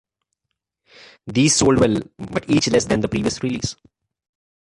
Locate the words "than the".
2.85-3.07